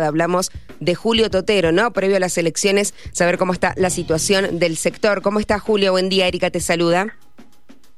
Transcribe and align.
Hablamos 0.00 0.52
de 0.78 0.94
Julio 0.94 1.28
Totero, 1.28 1.72
¿no? 1.72 1.92
Previo 1.92 2.18
a 2.18 2.20
las 2.20 2.38
elecciones, 2.38 2.94
saber 3.10 3.36
cómo 3.36 3.52
está 3.52 3.74
la 3.76 3.90
situación 3.90 4.60
del 4.60 4.76
sector. 4.76 5.22
¿Cómo 5.22 5.40
está 5.40 5.58
Julio? 5.58 5.90
Buen 5.90 6.08
día, 6.08 6.28
Erika 6.28 6.50
te 6.50 6.60
saluda. 6.60 7.16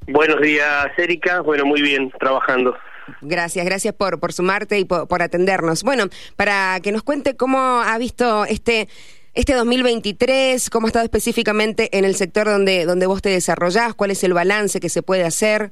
Buenos 0.08 0.40
días, 0.40 0.86
Erika. 0.96 1.42
Bueno, 1.42 1.66
muy 1.66 1.82
bien, 1.82 2.10
trabajando. 2.18 2.74
Gracias, 3.20 3.66
gracias 3.66 3.92
por, 3.92 4.18
por 4.18 4.32
sumarte 4.32 4.78
y 4.78 4.86
por, 4.86 5.22
atendernos. 5.22 5.82
Bueno, 5.82 6.04
para 6.36 6.80
que 6.82 6.90
nos 6.90 7.02
cuente 7.02 7.36
cómo 7.36 7.58
ha 7.58 7.98
visto 7.98 8.46
este, 8.46 8.88
este 9.34 9.52
2023, 9.52 10.70
cómo 10.70 10.86
ha 10.86 10.88
estado 10.88 11.04
específicamente 11.04 11.98
en 11.98 12.06
el 12.06 12.14
sector 12.14 12.46
donde, 12.46 12.86
donde 12.86 13.04
vos 13.04 13.20
te 13.20 13.28
desarrollás, 13.28 13.94
cuál 13.94 14.10
es 14.10 14.24
el 14.24 14.32
balance 14.32 14.80
que 14.80 14.88
se 14.88 15.02
puede 15.02 15.24
hacer. 15.24 15.70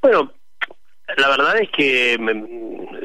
Bueno, 0.00 0.30
la 1.16 1.28
verdad 1.28 1.58
es 1.58 1.68
que 1.76 2.16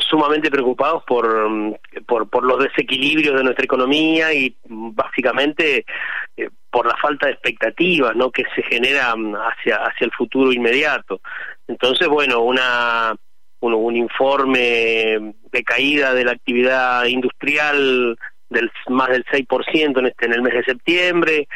sumamente 0.10 0.50
preocupados 0.50 1.04
por, 1.04 1.50
mm, 1.50 1.76
por, 2.08 2.30
por 2.30 2.44
los 2.44 2.60
desequilibrios 2.60 3.36
de 3.36 3.44
nuestra 3.44 3.66
economía 3.66 4.34
y 4.34 4.56
mm, 4.68 4.96
básicamente 4.96 5.86
eh, 6.36 6.50
por 6.70 6.86
la 6.88 6.96
falta 6.98 7.28
de 7.28 7.34
expectativas 7.34 8.16
¿no? 8.16 8.32
que 8.32 8.44
se 8.56 8.64
genera 8.64 9.14
hacia, 9.14 9.78
hacia 9.78 10.06
el 10.06 10.12
futuro 10.12 10.52
inmediato. 10.52 11.22
Entonces, 11.68 12.08
bueno, 12.08 12.42
una, 12.42 13.16
un, 13.60 13.74
un 13.74 13.96
informe 13.96 15.34
de 15.52 15.64
caída 15.64 16.14
de 16.14 16.26
la 16.26 16.32
actividad 16.32 17.06
industrial 17.06 18.18
del 18.50 18.72
más 18.88 19.10
del 19.10 19.24
6% 19.26 20.00
en, 20.00 20.06
este, 20.08 20.26
en 20.26 20.34
el 20.34 20.42
mes 20.42 20.54
de 20.54 20.64
septiembre, 20.64 21.48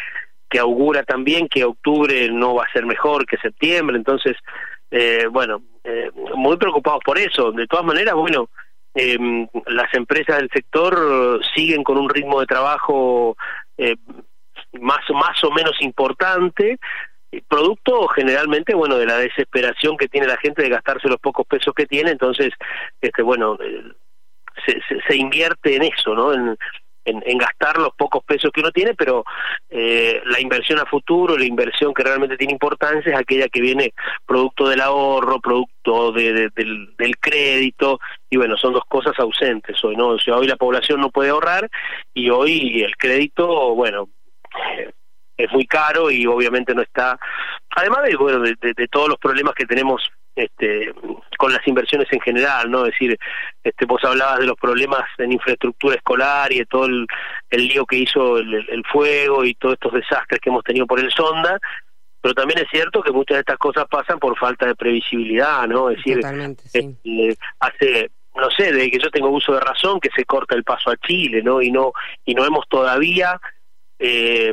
que 0.50 0.60
augura 0.60 1.04
también 1.04 1.48
que 1.48 1.64
octubre 1.64 2.30
no 2.30 2.56
va 2.56 2.66
a 2.66 2.72
ser 2.72 2.86
mejor 2.86 3.26
que 3.26 3.38
septiembre, 3.38 3.98
entonces 3.98 4.38
eh, 4.96 5.26
bueno, 5.26 5.64
eh, 5.84 6.12
muy 6.36 6.56
preocupados 6.58 7.02
por 7.04 7.18
eso. 7.18 7.52
De 7.52 7.66
todas 7.66 7.84
maneras, 7.84 8.14
bueno, 8.14 8.50
eh, 8.94 9.18
las 9.66 9.92
empresas 9.96 10.38
del 10.38 10.52
sector 10.54 11.42
siguen 11.56 11.84
con 11.84 11.98
un 11.98 12.08
ritmo 12.08 12.40
de 12.40 12.46
trabajo 12.46 13.36
eh, 13.76 13.96
más, 14.80 15.00
más 15.10 15.44
o 15.44 15.50
menos 15.50 15.82
importante, 15.82 16.78
producto 17.48 18.08
generalmente, 18.10 18.76
bueno, 18.76 18.98
de 18.98 19.08
la 19.08 19.18
desesperación 19.18 19.98
que 19.98 20.08
tiene 20.08 20.28
la 20.28 20.38
gente 20.38 20.62
de 20.62 20.70
gastarse 20.70 21.08
los 21.08 21.20
pocos 21.20 21.48
pesos 21.48 21.74
que 21.74 21.88
tiene, 21.88 22.12
entonces, 22.12 22.52
este, 23.02 23.24
bueno, 23.24 23.58
se, 24.64 24.74
se, 24.88 25.02
se 25.08 25.16
invierte 25.16 25.76
en 25.76 25.84
eso, 25.86 26.14
¿no? 26.14 26.34
En, 26.34 26.56
en, 27.06 27.38
gastar 27.38 27.78
los 27.78 27.94
pocos 27.96 28.24
pesos 28.24 28.52
que 28.54 28.62
uno 28.62 28.72
tiene, 28.72 28.94
pero 28.94 29.24
eh, 29.70 30.22
la 30.26 30.40
inversión 30.40 30.80
a 30.80 30.86
futuro, 30.86 31.38
la 31.38 31.46
inversión 31.46 31.94
que 31.94 32.04
realmente 32.04 32.38
tiene 32.38 32.54
importancia 32.54 33.12
es 33.12 33.18
aquella 33.18 33.48
que 33.50 33.62
viene 33.62 33.94
producto 34.26 34.68
del 34.70 34.82
ahorro, 34.82 35.40
producto 35.40 36.12
de, 36.12 36.50
del, 36.56 37.18
crédito, 37.20 38.00
y 38.30 38.38
bueno, 38.38 38.58
son 38.58 38.74
dos 38.74 38.84
cosas 38.88 39.14
ausentes 39.20 39.84
hoy, 39.84 39.96
¿no? 39.96 40.16
Hoy 40.34 40.48
la 40.48 40.56
población 40.56 41.02
no 41.02 41.10
puede 41.10 41.30
ahorrar 41.30 41.70
y 42.14 42.30
hoy 42.30 42.84
el 42.84 42.96
crédito, 42.96 43.76
bueno, 43.76 44.10
eh, 44.78 44.92
es 45.38 45.52
muy 45.52 45.66
caro 45.66 46.12
y 46.12 46.26
obviamente 46.26 46.76
no 46.76 46.82
está, 46.82 47.20
además 47.72 48.04
de, 48.04 48.16
bueno, 48.16 48.40
de 48.40 48.88
todos 48.92 49.10
los 49.10 49.18
problemas 49.18 49.56
que 49.56 49.66
tenemos 49.66 50.13
este, 50.36 50.94
con 51.38 51.54
las 51.54 51.68
inversiones 51.68 52.08
en 52.12 52.22
general, 52.22 52.70
¿no? 52.70 52.86
Es 52.86 52.92
decir, 52.92 53.18
este, 53.64 53.86
vos 53.86 54.04
hablabas 54.04 54.40
de 54.40 54.48
los 54.48 54.58
problemas 54.58 55.04
en 55.18 55.32
infraestructura 55.32 55.96
escolar 55.96 56.52
y 56.52 56.60
de 56.60 56.66
todo 56.66 56.86
el, 56.86 57.08
lío 57.52 57.86
que 57.86 57.98
hizo 57.98 58.38
el, 58.38 58.84
fuego 58.92 59.46
y 59.46 59.54
todos 59.56 59.74
estos 59.74 59.94
desastres 59.94 60.40
que 60.40 60.50
hemos 60.50 60.64
tenido 60.64 60.88
por 60.88 61.00
el 61.00 61.12
sonda, 61.12 61.60
pero 62.22 62.34
también 62.34 62.60
es 62.60 62.68
cierto 62.72 63.02
que 63.02 63.12
muchas 63.12 63.36
de 63.36 63.42
estas 63.42 63.58
cosas 63.58 63.86
pasan 63.90 64.18
por 64.18 64.38
falta 64.38 64.66
de 64.66 64.76
previsibilidad, 64.76 65.68
¿no? 65.68 65.90
Es 65.90 65.98
decir, 65.98 66.20
este, 66.74 67.38
hace 67.60 68.10
no 68.36 68.50
sé, 68.50 68.72
desde 68.72 68.90
que 68.90 69.00
yo 69.00 69.12
tengo 69.12 69.30
uso 69.30 69.54
de 69.54 69.60
razón 69.60 70.00
que 70.00 70.10
se 70.16 70.26
corta 70.26 70.56
el 70.56 70.64
paso 70.64 70.90
a 70.90 70.98
Chile, 70.98 71.44
¿no? 71.44 71.62
Y 71.62 71.72
no 71.72 71.94
y 72.26 72.34
no 72.34 72.46
hemos 72.46 72.68
todavía 72.68 73.40
eh, 74.00 74.52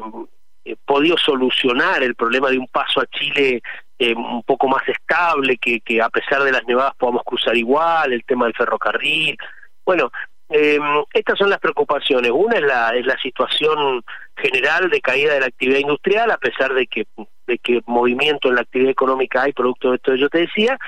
eh, 0.65 0.77
podido 0.85 1.17
solucionar 1.17 2.03
el 2.03 2.15
problema 2.15 2.51
de 2.51 2.59
un 2.59 2.69
paso 2.69 3.01
a 3.01 3.07
Chile 3.07 3.63
eh, 4.01 4.15
un 4.15 4.43
poco 4.45 4.67
más 4.67 4.83
estable, 4.89 5.59
que, 5.59 5.81
que 5.81 6.01
a 6.01 6.09
pesar 6.09 6.43
de 6.43 6.53
las 6.53 6.65
nevadas 6.67 6.95
podamos 6.97 7.23
cruzar 7.23 7.55
igual, 7.55 8.15
el 8.15 8.25
tema 8.25 8.47
del 8.47 8.55
ferrocarril. 8.55 9.37
Bueno, 9.85 10.11
eh, 10.49 10.79
estas 11.13 11.39
son 11.39 11.51
las 11.51 11.59
preocupaciones. 11.59 12.31
Una 12.35 12.57
es 12.57 12.63
la, 12.63 12.91
es 12.97 13.05
la 13.05 13.19
situación 13.19 14.03
general 14.37 14.89
de 14.89 15.03
caída 15.03 15.35
de 15.35 15.41
la 15.41 15.47
actividad 15.47 15.81
industrial, 15.81 16.31
a 16.31 16.39
pesar 16.39 16.73
de 16.73 16.87
que, 16.87 17.05
de 17.47 17.59
que 17.59 17.83
movimiento 17.85 18.49
en 18.49 18.55
la 18.55 18.63
actividad 18.63 18.91
económica 18.91 19.43
hay, 19.43 19.53
producto 19.53 19.91
de 19.91 19.97
esto 19.97 20.13
que 20.13 20.19
yo 20.19 20.31
te 20.31 20.39
decía, 20.39 20.79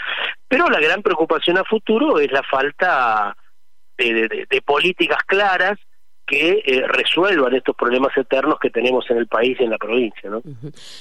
pero 0.48 0.68
la 0.68 0.80
gran 0.80 1.02
preocupación 1.02 1.58
a 1.58 1.64
futuro 1.64 2.18
es 2.18 2.32
la 2.32 2.42
falta 2.42 3.36
de, 3.98 4.46
de 4.48 4.62
políticas 4.62 5.22
claras 5.26 5.78
que 6.32 6.62
eh, 6.64 6.82
resuelvan 6.88 7.54
estos 7.54 7.76
problemas 7.76 8.16
eternos 8.16 8.58
que 8.58 8.70
tenemos 8.70 9.04
en 9.10 9.18
el 9.18 9.26
país 9.26 9.54
y 9.60 9.64
en 9.64 9.70
la 9.70 9.76
provincia. 9.76 10.30
¿no? 10.30 10.40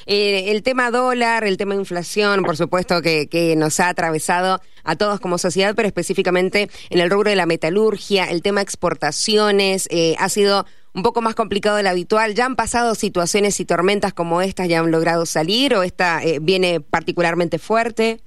Eh, 0.06 0.52
el 0.52 0.62
tema 0.62 0.92
dólar, 0.92 1.46
el 1.46 1.56
tema 1.56 1.74
inflación, 1.74 2.44
por 2.44 2.58
supuesto 2.58 3.02
que, 3.02 3.28
que 3.30 3.56
nos 3.56 3.80
ha 3.80 3.88
atravesado 3.88 4.60
a 4.84 4.96
todos 4.98 5.22
como 5.22 5.38
sociedad, 5.38 5.74
pero 5.74 5.88
específicamente 5.88 6.68
en 6.90 7.00
el 7.00 7.10
rubro 7.10 7.30
de 7.30 7.38
la 7.38 7.46
metalurgia, 7.46 8.26
el 8.26 8.42
tema 8.42 8.60
exportaciones, 8.62 9.88
eh, 9.90 10.16
ha 10.20 10.28
sido 10.28 10.66
un 10.94 11.02
poco 11.02 11.22
más 11.22 11.34
complicado 11.34 11.78
de 11.78 11.84
lo 11.84 11.90
habitual. 11.90 12.36
¿Ya 12.36 12.46
han 12.46 12.58
pasado 12.58 12.94
situaciones 12.94 13.58
y 13.62 13.66
tormentas 13.66 14.14
como 14.14 14.42
estas? 14.42 14.68
¿Ya 14.68 14.82
han 14.82 14.92
logrado 14.92 15.26
salir 15.26 15.74
o 15.76 15.84
esta 15.84 16.20
viene 16.42 16.82
particularmente 16.82 17.58
fuerte? 17.58 18.20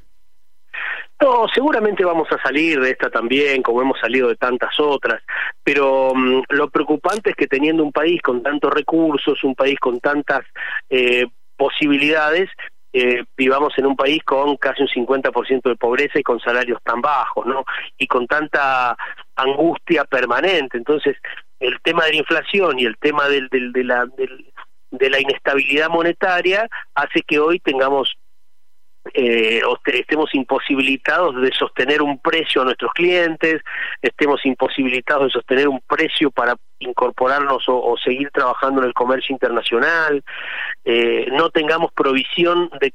No, 1.25 1.47
seguramente 1.55 2.05
vamos 2.05 2.29
a 2.33 2.43
salir 2.43 2.79
de 2.79 2.91
esta 2.91 3.09
también, 3.09 3.62
como 3.62 3.81
hemos 3.81 3.99
salido 3.99 4.29
de 4.29 4.37
tantas 4.37 4.79
otras, 4.79 5.23
pero 5.62 6.12
mm, 6.15 6.43
lo 6.51 6.69
preocupante 6.69 7.31
es 7.31 7.37
que 7.37 7.47
teniendo 7.47 7.83
un 7.83 7.93
país 7.93 8.21
con 8.21 8.43
tantos 8.43 8.71
recursos, 8.71 9.43
un 9.43 9.55
país 9.55 9.79
con 9.81 10.01
tantas 10.01 10.43
eh, 10.91 11.25
posibilidades, 11.57 12.51
eh, 12.93 13.25
vivamos 13.39 13.73
en 13.79 13.87
un 13.87 13.97
país 13.97 14.23
con 14.23 14.59
casi 14.59 14.83
un 14.83 14.89
50% 14.89 15.62
de 15.62 15.77
pobreza 15.77 16.19
y 16.19 16.23
con 16.23 16.41
salarios 16.41 16.79
tan 16.85 17.01
bajos, 17.01 17.47
¿no? 17.47 17.65
Y 17.97 18.06
con 18.06 18.27
tanta 18.27 18.95
angustia 19.35 20.05
permanente. 20.05 20.77
Entonces, 20.77 21.17
el 21.59 21.81
tema 21.81 22.05
de 22.05 22.11
la 22.11 22.19
inflación 22.19 22.79
y 22.79 22.85
el 22.85 22.99
tema 22.99 23.29
del, 23.29 23.49
del, 23.49 23.73
de, 23.73 23.85
la, 23.85 24.05
del, 24.05 24.53
de 24.91 25.09
la 25.09 25.21
inestabilidad 25.21 25.89
monetaria 25.89 26.69
hace 26.95 27.23
que 27.23 27.39
hoy 27.39 27.61
tengamos 27.61 28.15
eh, 29.12 29.60
estemos 29.87 30.34
imposibilitados 30.34 31.41
de 31.41 31.53
sostener 31.53 32.00
un 32.00 32.19
precio 32.19 32.62
a 32.62 32.65
nuestros 32.65 32.92
clientes, 32.92 33.60
estemos 34.00 34.44
imposibilitados 34.47 35.26
de 35.26 35.31
sostener 35.32 35.69
un 35.69 35.81
precio 35.81 36.31
para 36.31 36.56
incorporarnos 36.78 37.64
o, 37.69 37.97
seguir 38.03 38.31
trabajando 38.31 38.81
en 38.81 38.88
el 38.88 38.94
comercio 38.94 39.32
internacional, 39.32 40.22
eh, 40.84 41.26
no 41.32 41.50
tengamos 41.50 41.93
provisión 41.93 42.70
de, 42.81 42.93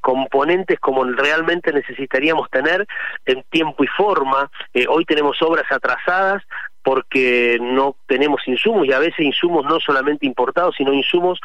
componentes 0.00 0.80
como 0.80 1.04
realmente 1.04 1.72
necesitaríamos 1.72 2.48
tener 2.50 2.86
en 3.26 3.42
tiempo 3.50 3.84
y 3.84 3.86
forma. 3.88 4.50
Eh, 4.72 4.86
hoy 4.88 5.04
tenemos 5.04 5.40
obras 5.42 5.70
atrasadas 5.70 6.42
porque 6.82 7.58
no 7.60 7.96
tenemos 8.06 8.40
insumos 8.46 8.86
y 8.86 8.92
a 8.92 8.98
veces 8.98 9.20
insumos 9.20 9.64
no 9.64 9.78
solamente 9.78 10.26
importados, 10.26 10.74
sino 10.76 10.92
insumos 10.92 11.38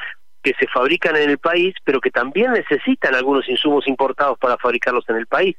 que 0.47 0.65
se 0.65 0.71
fabrican 0.71 1.17
en 1.17 1.29
el 1.29 1.37
país, 1.37 1.75
pero 1.83 1.99
que 1.99 2.09
también 2.09 2.53
necesitan 2.53 3.13
algunos 3.15 3.47
insumos 3.49 3.85
importados 3.87 4.37
para 4.39 4.57
fabricarlos 4.57 5.03
en 5.09 5.17
el 5.17 5.27
país. 5.27 5.55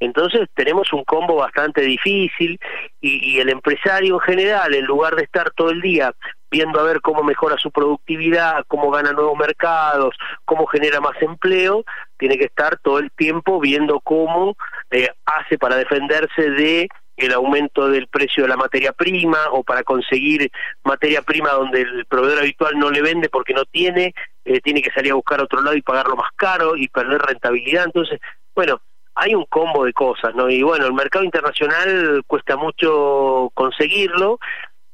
Entonces 0.00 0.48
tenemos 0.54 0.92
un 0.92 1.04
combo 1.04 1.36
bastante 1.36 1.82
difícil 1.82 2.58
y, 3.00 3.38
el 3.38 3.48
empresario 3.48 4.14
en 4.14 4.20
general, 4.20 4.74
en 4.74 4.84
lugar 4.86 5.14
de 5.14 5.22
estar 5.22 5.52
todo 5.52 5.70
el 5.70 5.80
día 5.80 6.12
viendo 6.50 6.80
a 6.80 6.82
ver 6.82 7.00
cómo 7.00 7.22
mejora 7.22 7.56
su 7.58 7.70
productividad, 7.70 8.64
cómo 8.66 8.90
gana 8.90 9.12
nuevos 9.12 9.38
mercados, 9.38 10.16
cómo 10.44 10.66
genera 10.66 11.00
más 11.00 11.20
empleo, 11.22 11.84
tiene 12.18 12.36
que 12.36 12.44
estar 12.44 12.78
todo 12.78 12.98
el 12.98 13.12
tiempo 13.12 13.60
viendo 13.60 14.00
cómo 14.00 14.56
eh, 14.90 15.08
hace 15.26 15.58
para 15.58 15.76
defenderse 15.76 16.50
de 16.50 16.88
el 17.16 17.32
aumento 17.32 17.88
del 17.88 18.08
precio 18.08 18.42
de 18.42 18.48
la 18.48 18.56
materia 18.56 18.92
prima 18.92 19.38
o 19.52 19.62
para 19.62 19.82
conseguir 19.82 20.50
materia 20.82 21.22
prima 21.22 21.50
donde 21.50 21.82
el 21.82 22.06
proveedor 22.06 22.40
habitual 22.40 22.78
no 22.78 22.90
le 22.90 23.02
vende 23.02 23.28
porque 23.28 23.54
no 23.54 23.64
tiene, 23.64 24.14
eh, 24.44 24.60
tiene 24.60 24.82
que 24.82 24.90
salir 24.90 25.12
a 25.12 25.16
buscar 25.16 25.40
otro 25.40 25.62
lado 25.62 25.76
y 25.76 25.82
pagarlo 25.82 26.16
más 26.16 26.30
caro 26.36 26.76
y 26.76 26.88
perder 26.88 27.22
rentabilidad. 27.22 27.84
Entonces, 27.84 28.20
bueno, 28.54 28.80
hay 29.14 29.34
un 29.34 29.44
combo 29.46 29.84
de 29.84 29.92
cosas, 29.92 30.34
¿no? 30.34 30.50
Y 30.50 30.62
bueno, 30.62 30.86
el 30.86 30.92
mercado 30.92 31.24
internacional 31.24 32.22
cuesta 32.26 32.56
mucho 32.56 33.50
conseguirlo, 33.54 34.38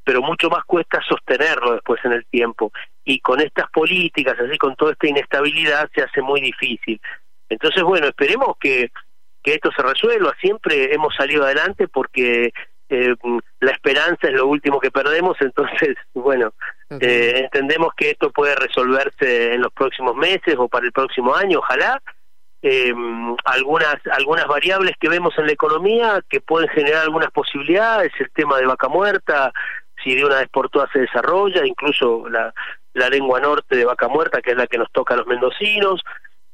pero 0.05 0.21
mucho 0.23 0.51
más 0.51 0.65
cuesta 0.65 1.01
sostenerlo 1.09 1.73
después 1.73 2.05
en 2.05 2.13
el 2.13 2.27
tiempo. 2.27 2.71
Y 3.05 3.21
con 3.21 3.41
estas 3.41 3.71
políticas, 3.71 4.39
así 4.39 4.59
con 4.59 4.77
toda 4.77 4.93
esta 4.93 5.09
inestabilidad, 5.09 5.89
se 5.95 6.03
hace 6.03 6.21
muy 6.21 6.41
difícil. 6.41 7.01
Entonces, 7.49 7.83
bueno, 7.83 8.09
esperemos 8.09 8.57
que 8.61 8.91
que 9.43 9.55
esto 9.55 9.71
se 9.75 9.83
resuelva. 9.83 10.35
Siempre 10.41 10.95
hemos 10.95 11.15
salido 11.15 11.45
adelante 11.45 11.89
porque 11.89 12.53
eh, 12.89 13.15
la 13.61 13.71
esperanza 13.71 14.29
es 14.29 14.33
lo 14.33 14.47
último 14.47 14.81
que 14.81 14.91
perdemos, 14.91 15.37
entonces, 15.41 15.97
bueno, 16.15 16.53
eh, 17.01 17.43
entendemos 17.45 17.93
que 17.97 18.11
esto 18.11 18.31
puede 18.31 18.55
resolverse 18.57 19.55
en 19.55 19.63
los 19.63 19.73
próximos 19.73 20.17
meses 20.17 20.57
o 20.59 20.69
para 20.69 20.87
el 20.87 20.93
próximo 20.93 21.35
año, 21.35 21.59
ojalá. 21.59 22.01
Eh, 22.63 22.93
algunas 23.47 23.97
algunas 24.13 24.47
variables 24.47 24.95
que 25.01 25.09
vemos 25.09 25.33
en 25.39 25.47
la 25.47 25.53
economía 25.53 26.23
que 26.29 26.43
pueden 26.43 26.69
generar 26.69 27.05
algunas 27.05 27.31
posibilidades, 27.31 28.13
el 28.19 28.31
tema 28.33 28.59
de 28.59 28.67
vaca 28.67 28.87
muerta, 28.87 29.51
si 30.05 30.15
de 30.15 30.27
una 30.27 30.41
vez 30.41 30.49
por 30.49 30.69
todas 30.69 30.91
se 30.93 31.01
desarrolla, 31.01 31.65
incluso 31.65 32.29
la, 32.29 32.53
la 32.95 33.09
lengua 33.09 33.41
norte 33.41 33.77
de 33.77 33.85
Vaca 33.85 34.09
Muerta, 34.09 34.43
que 34.43 34.51
es 34.51 34.57
la 34.57 34.67
que 34.67 34.79
nos 34.79 34.91
toca 34.93 35.15
a 35.15 35.19
los 35.19 35.27
mendocinos, 35.27 36.03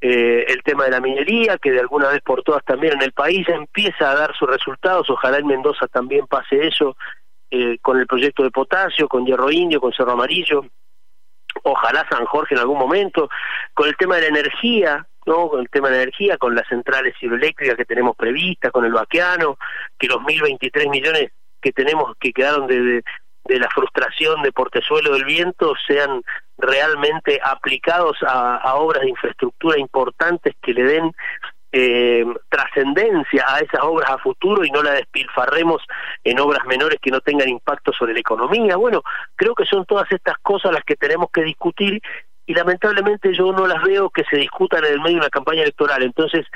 eh, 0.01 0.45
el 0.49 0.63
tema 0.63 0.85
de 0.85 0.91
la 0.91 1.01
minería, 1.01 1.59
que 1.59 1.71
de 1.71 1.81
alguna 1.81 2.09
vez 2.09 2.21
por 2.23 2.43
todas 2.43 2.65
también 2.65 2.95
en 2.95 3.03
el 3.03 3.13
país 3.13 3.49
empieza 3.49 4.11
a 4.11 4.15
dar 4.15 4.37
sus 4.37 4.49
resultados, 4.49 5.09
ojalá 5.09 5.39
en 5.39 5.47
Mendoza 5.47 5.87
también 5.89 6.27
pase 6.27 6.67
eso, 6.67 6.97
eh, 7.51 7.79
con 7.81 7.99
el 7.99 8.07
proyecto 8.07 8.43
de 8.43 8.51
potasio, 8.51 9.09
con 9.09 9.25
Hierro 9.25 9.51
Indio, 9.51 9.81
con 9.81 9.93
Cerro 9.93 10.13
Amarillo, 10.13 10.67
ojalá 11.63 12.07
San 12.11 12.25
Jorge 12.27 12.55
en 12.55 12.61
algún 12.61 12.79
momento, 12.79 13.29
con 13.73 13.89
el 13.89 13.97
tema 13.97 14.17
de 14.17 14.23
la 14.23 14.29
energía, 14.29 15.07
¿no? 15.27 15.49
Con 15.49 15.61
el 15.61 15.69
tema 15.71 15.89
de 15.89 15.97
la 15.97 16.03
energía, 16.03 16.37
con 16.37 16.55
las 16.55 16.69
centrales 16.69 17.15
hidroeléctricas 17.21 17.77
que 17.77 17.85
tenemos 17.85 18.17
previstas, 18.17 18.71
con 18.71 18.85
el 18.85 18.93
vaqueano, 18.93 19.59
que 19.99 20.07
los 20.07 20.19
1.023 20.19 20.91
millones 20.91 21.33
que 21.61 21.73
tenemos 21.73 22.15
que 22.21 22.33
quedaron 22.33 22.67
de, 22.67 22.81
de, 22.81 23.03
la 23.49 23.69
frustración 23.71 24.43
de 24.43 24.53
Portezuelo 24.53 25.13
del 25.13 25.25
Viento 25.25 25.75
sean 25.87 26.23
realmente 26.59 27.41
aplicados 27.43 28.17
a, 28.23 28.57
a 28.57 28.75
obras 28.77 29.03
de 29.03 29.11
infraestructura 29.11 29.79
importantes 29.79 30.55
que 30.63 30.73
le 30.73 30.85
den 30.85 31.13
eh, 31.79 32.25
trascendencia 32.49 33.45
a 33.47 33.59
esas 33.59 33.83
obras 33.83 34.09
a 34.09 34.19
futuro 34.19 34.65
y 34.65 34.71
no 34.71 34.83
la 34.83 34.93
despilfarremos 34.93 35.83
en 36.25 36.41
obras 36.41 36.65
menores 36.65 36.99
que 37.03 37.11
no 37.11 37.21
tengan 37.21 37.49
impacto 37.51 37.93
sobre 37.93 38.15
la 38.15 38.21
economía. 38.21 38.77
Bueno, 38.77 39.03
creo 39.35 39.55
que 39.55 39.67
son 39.67 39.85
todas 39.85 40.11
estas 40.11 40.39
cosas 40.39 40.73
las 40.73 40.85
que 40.85 40.97
tenemos 40.97 41.29
que 41.31 41.43
discutir 41.43 42.01
y 42.47 42.55
lamentablemente 42.55 43.35
yo 43.35 43.53
no 43.53 43.67
las 43.67 43.83
veo 43.83 44.09
que 44.09 44.25
se 44.25 44.37
discutan 44.39 44.85
en 44.85 44.93
el 44.93 45.01
medio 45.01 45.17
de 45.17 45.23
una 45.23 45.29
campaña 45.29 45.63
electoral. 45.63 46.03
Entonces, 46.03 46.47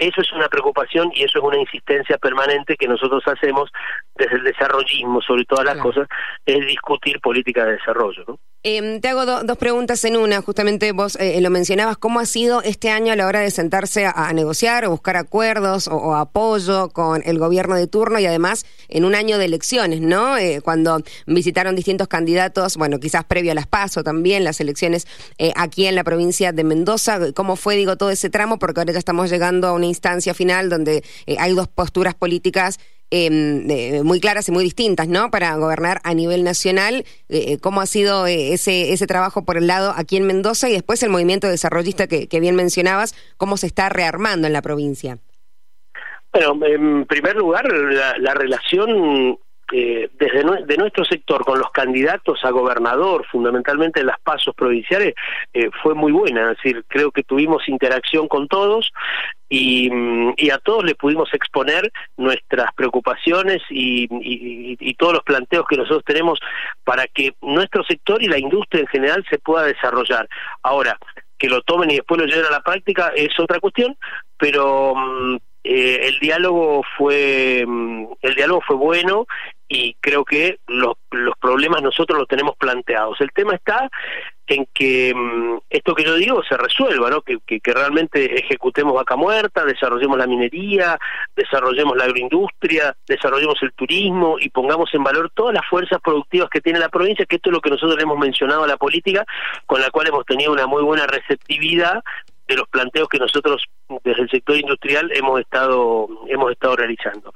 eso 0.00 0.22
es 0.22 0.32
una 0.32 0.48
preocupación 0.48 1.12
y 1.14 1.24
eso 1.24 1.38
es 1.38 1.44
una 1.44 1.58
insistencia 1.58 2.16
permanente 2.18 2.76
que 2.76 2.88
nosotros 2.88 3.22
hacemos 3.26 3.70
desde 4.16 4.36
el 4.36 4.44
desarrollismo, 4.44 5.20
sobre 5.20 5.44
todas 5.44 5.64
las 5.64 5.78
cosas, 5.78 6.08
es 6.46 6.66
discutir 6.66 7.20
política 7.20 7.64
de 7.64 7.72
desarrollo. 7.72 8.24
¿no? 8.26 8.38
Em, 8.62 9.00
te 9.00 9.08
hago 9.08 9.24
dos 9.24 9.56
preguntas 9.56 10.04
en 10.04 10.18
una. 10.18 10.42
Justamente 10.42 10.92
vos 10.92 11.16
eh, 11.16 11.40
lo 11.40 11.48
mencionabas. 11.48 11.96
¿Cómo 11.96 12.20
ha 12.20 12.26
sido 12.26 12.60
este 12.62 12.90
año 12.90 13.10
a 13.10 13.16
la 13.16 13.26
hora 13.26 13.40
de 13.40 13.50
sentarse 13.50 14.04
a, 14.04 14.30
negociar 14.34 14.84
o 14.84 14.90
buscar 14.90 15.16
acuerdos 15.16 15.88
o, 15.88 16.14
apoyo 16.14 16.90
con 16.90 17.22
el 17.24 17.38
gobierno 17.38 17.74
de 17.74 17.86
turno 17.86 18.18
y 18.18 18.26
además 18.26 18.66
en 18.88 19.06
un 19.06 19.14
año 19.14 19.38
de 19.38 19.46
elecciones, 19.46 20.02
¿no? 20.02 20.36
Eh, 20.36 20.60
cuando 20.62 20.98
visitaron 21.26 21.74
distintos 21.74 22.06
candidatos, 22.08 22.76
bueno, 22.76 22.98
quizás 22.98 23.24
previo 23.24 23.52
a 23.52 23.54
las 23.54 23.66
PASO 23.66 24.02
también, 24.02 24.44
las 24.44 24.60
elecciones 24.60 25.06
eh, 25.38 25.52
aquí 25.56 25.86
en 25.86 25.94
la 25.94 26.04
provincia 26.04 26.52
de 26.52 26.62
Mendoza. 26.62 27.32
¿Cómo 27.32 27.56
fue, 27.56 27.76
digo, 27.76 27.96
todo 27.96 28.10
ese 28.10 28.28
tramo? 28.28 28.58
Porque 28.58 28.80
ahora 28.80 28.92
ya 28.92 28.98
estamos 28.98 29.30
llegando 29.30 29.68
a 29.68 29.72
una 29.72 29.86
instancia 29.90 30.32
final 30.32 30.70
donde 30.70 31.04
hay 31.38 31.54
dos 31.54 31.68
posturas 31.68 32.14
políticas 32.14 32.78
eh, 33.12 34.02
muy 34.04 34.20
claras 34.20 34.48
y 34.48 34.52
muy 34.52 34.62
distintas, 34.62 35.08
¿no? 35.08 35.32
Para 35.32 35.56
gobernar 35.56 36.00
a 36.04 36.14
nivel 36.14 36.44
nacional, 36.44 37.04
eh, 37.28 37.58
cómo 37.58 37.80
ha 37.80 37.86
sido 37.86 38.28
eh, 38.28 38.52
ese, 38.52 38.92
ese 38.92 39.08
trabajo 39.08 39.44
por 39.44 39.56
el 39.56 39.66
lado 39.66 39.92
aquí 39.96 40.16
en 40.16 40.26
Mendoza 40.26 40.68
y 40.68 40.74
después 40.74 41.02
el 41.02 41.10
movimiento 41.10 41.48
desarrollista 41.48 42.06
que, 42.06 42.28
bien 42.40 42.54
mencionabas, 42.54 43.16
cómo 43.36 43.56
se 43.56 43.66
está 43.66 43.88
rearmando 43.88 44.46
en 44.46 44.52
la 44.52 44.62
provincia. 44.62 45.18
Bueno, 46.32 46.64
en 46.64 47.04
primer 47.06 47.34
lugar, 47.34 47.66
la 48.18 48.34
relación 48.34 49.40
eh, 49.72 50.10
desde 50.18 50.64
de 50.66 50.76
nuestro 50.76 51.04
sector 51.04 51.44
con 51.44 51.58
los 51.58 51.70
candidatos 51.70 52.44
a 52.44 52.50
gobernador, 52.50 53.24
fundamentalmente 53.30 54.00
en 54.00 54.06
las 54.06 54.20
pasos 54.20 54.54
provinciales, 54.54 55.14
eh, 55.52 55.70
fue 55.82 55.94
muy 55.94 56.12
buena. 56.12 56.50
Es 56.50 56.56
decir, 56.56 56.84
creo 56.88 57.10
que 57.10 57.22
tuvimos 57.22 57.68
interacción 57.68 58.26
con 58.28 58.48
todos 58.48 58.90
y, 59.48 59.90
a 60.50 60.58
todos 60.58 60.84
le 60.84 60.94
pudimos 60.94 61.32
exponer 61.32 61.90
nuestras 62.16 62.72
preocupaciones 62.74 63.62
y, 63.70 64.08
y, 64.10 64.94
todos 64.94 65.14
los 65.14 65.22
planteos 65.22 65.64
que 65.68 65.76
nosotros 65.76 66.04
tenemos 66.04 66.38
para 66.84 67.06
que 67.06 67.34
nuestro 67.40 67.84
sector 67.84 68.22
y 68.22 68.28
la 68.28 68.38
industria 68.38 68.80
en 68.80 68.88
general 68.88 69.24
se 69.30 69.38
pueda 69.38 69.64
desarrollar. 69.64 70.28
Ahora, 70.62 70.98
que 71.38 71.48
lo 71.48 71.62
tomen 71.62 71.90
y 71.90 71.96
después 71.96 72.20
lo 72.20 72.26
lleven 72.26 72.46
a 72.46 72.50
la 72.50 72.60
práctica 72.60 73.12
es 73.16 73.38
otra 73.40 73.60
cuestión, 73.60 73.96
pero 74.36 74.94
mm, 74.94 75.36
eh, 75.64 76.08
el 76.08 76.18
diálogo 76.20 76.82
fue 76.96 77.64
mm, 77.66 78.06
el 78.22 78.34
diálogo 78.34 78.60
fue 78.66 78.76
bueno 78.76 79.26
y 79.72 79.94
creo 80.00 80.24
que 80.24 80.58
los, 80.66 80.96
problemas 81.40 81.80
nosotros 81.80 82.18
los 82.18 82.26
tenemos 82.26 82.56
planteados. 82.56 83.20
El 83.20 83.30
tema 83.30 83.54
está 83.54 83.88
en 84.48 84.66
que 84.74 85.14
mm, 85.14 85.58
esto 85.70 85.94
que 85.94 86.02
yo 86.02 86.16
digo 86.16 86.42
se 86.42 86.56
resuelva, 86.56 87.08
¿no? 87.08 87.22
Que, 87.22 87.38
que, 87.46 87.60
realmente 87.72 88.40
ejecutemos 88.40 88.94
vaca 88.94 89.14
muerta, 89.14 89.64
desarrollemos 89.64 90.18
la 90.18 90.26
minería, 90.26 90.98
desarrollemos 91.36 91.96
la 91.96 92.04
agroindustria, 92.04 92.96
desarrollemos 93.06 93.62
el 93.62 93.72
turismo 93.74 94.38
y 94.40 94.50
pongamos 94.50 94.92
en 94.92 95.04
valor 95.04 95.30
todas 95.32 95.54
las 95.54 95.66
fuerzas 95.70 96.00
productivas 96.02 96.50
que 96.50 96.60
tiene 96.60 96.80
la 96.80 96.88
provincia, 96.88 97.24
que 97.24 97.36
esto 97.36 97.50
es 97.50 97.54
lo 97.54 97.60
que 97.60 97.70
nosotros 97.70 97.94
le 97.96 98.02
hemos 98.02 98.18
mencionado 98.18 98.64
a 98.64 98.66
la 98.66 98.76
política, 98.76 99.24
con 99.66 99.80
la 99.80 99.90
cual 99.90 100.08
hemos 100.08 100.26
tenido 100.26 100.50
una 100.50 100.66
muy 100.66 100.82
buena 100.82 101.06
receptividad 101.06 102.02
de 102.48 102.56
los 102.56 102.68
planteos 102.68 103.08
que 103.08 103.20
nosotros 103.20 103.64
desde 104.02 104.22
el 104.22 104.30
sector 104.30 104.56
industrial 104.56 105.12
hemos 105.14 105.38
estado 105.38 106.08
hemos 106.26 106.50
estado 106.50 106.74
realizando. 106.74 107.32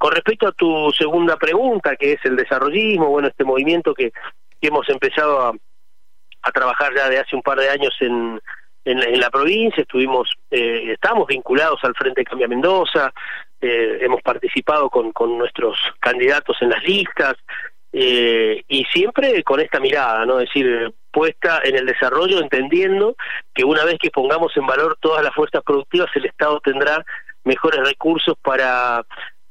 Con 0.00 0.12
respecto 0.12 0.48
a 0.48 0.52
tu 0.52 0.90
segunda 0.92 1.36
pregunta, 1.36 1.94
que 1.94 2.14
es 2.14 2.24
el 2.24 2.34
desarrollismo, 2.34 3.10
bueno, 3.10 3.28
este 3.28 3.44
movimiento 3.44 3.92
que, 3.92 4.12
hemos 4.62 4.88
empezado 4.88 5.42
a, 5.42 6.50
trabajar 6.54 6.94
ya 6.96 7.10
de 7.10 7.18
hace 7.18 7.36
un 7.36 7.42
par 7.42 7.58
de 7.58 7.68
años 7.68 7.94
en, 8.00 8.40
en, 8.86 9.20
la, 9.20 9.28
provincia, 9.28 9.82
estuvimos, 9.82 10.32
eh, 10.50 10.92
estamos 10.92 11.26
vinculados 11.26 11.84
al 11.84 11.94
Frente 11.94 12.24
Cambia 12.24 12.48
Mendoza, 12.48 13.12
eh, 13.60 13.98
hemos 14.00 14.22
participado 14.22 14.88
con, 14.88 15.12
con 15.12 15.36
nuestros 15.36 15.76
candidatos 16.00 16.56
en 16.62 16.70
las 16.70 16.82
listas, 16.82 17.36
eh, 17.92 18.64
y 18.68 18.84
siempre 18.86 19.44
con 19.44 19.60
esta 19.60 19.80
mirada, 19.80 20.24
¿no? 20.24 20.40
Es 20.40 20.48
decir, 20.48 20.94
puesta 21.12 21.60
en 21.62 21.76
el 21.76 21.84
desarrollo, 21.84 22.40
entendiendo 22.40 23.16
que 23.52 23.64
una 23.64 23.84
vez 23.84 23.98
que 24.00 24.10
pongamos 24.10 24.56
en 24.56 24.66
valor 24.66 24.96
todas 24.98 25.22
las 25.22 25.34
fuerzas 25.34 25.62
productivas, 25.62 26.08
el 26.14 26.24
Estado 26.24 26.58
tendrá 26.60 27.04
mejores 27.44 27.86
recursos 27.86 28.34
para 28.40 29.04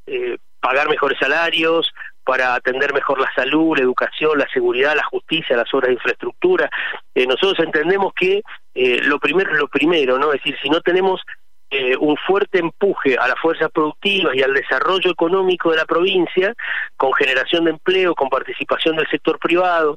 eh, 0.10 0.38
pagar 0.60 0.90
mejores 0.90 1.18
salarios, 1.20 1.92
para 2.24 2.54
atender 2.54 2.94
mejor 2.94 3.20
la 3.20 3.32
salud, 3.34 3.78
la 3.78 3.84
educación, 3.84 4.38
la 4.38 4.48
seguridad, 4.54 4.96
la 4.96 5.04
justicia, 5.04 5.58
las 5.58 5.74
obras 5.74 5.88
de 5.88 5.94
infraestructura. 5.96 6.70
Eh, 7.16 7.26
nosotros 7.26 7.60
entendemos 7.60 8.14
que 8.14 8.44
eh, 8.76 9.00
lo 9.04 9.20
primero 9.20 9.52
es 9.52 9.58
lo 9.58 9.68
primero, 9.68 10.20
¿no? 10.20 10.34
Es 10.34 10.42
decir, 10.44 10.58
si 10.62 10.70
no 10.70 10.82
tenemos 10.82 11.22
un 12.00 12.18
fuerte 12.26 12.58
empuje 12.58 13.16
a 13.16 13.28
las 13.28 13.40
fuerzas 13.40 13.70
productivas 13.72 14.36
y 14.36 14.42
al 14.42 14.56
desarrollo 14.56 15.12
económico 15.12 15.70
de 15.70 15.78
la 15.78 15.86
provincia, 15.86 16.56
con 16.98 17.14
generación 17.14 17.66
de 17.66 17.70
empleo, 17.70 18.16
con 18.16 18.28
participación 18.28 18.96
del 18.96 19.08
sector 19.08 19.38
privado, 19.38 19.96